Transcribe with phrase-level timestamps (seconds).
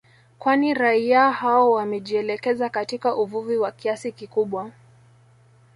[0.39, 4.71] Kwani raia hao wamejielekeza katika uvuvi kwa kiasi kikubwa